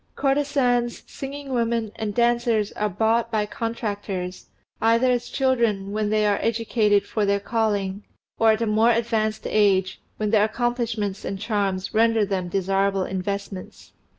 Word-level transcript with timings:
Courtesans, 0.15 1.03
singing 1.05 1.53
women, 1.53 1.91
and 1.95 2.15
dancers 2.15 2.71
are 2.71 2.89
bought 2.89 3.29
by 3.29 3.45
contractors, 3.45 4.47
either 4.81 5.11
as 5.11 5.29
children, 5.29 5.91
when 5.91 6.09
they 6.09 6.25
are 6.25 6.39
educated 6.41 7.05
for 7.05 7.23
their 7.23 7.39
calling, 7.39 8.03
or 8.39 8.49
at 8.49 8.63
a 8.63 8.65
more 8.65 8.89
advanced 8.89 9.45
age, 9.45 10.01
when 10.17 10.31
their 10.31 10.45
accomplishments 10.45 11.23
and 11.23 11.39
charms 11.39 11.93
render 11.93 12.25
them 12.25 12.47
desirable 12.49 13.03
investments. 13.03 13.91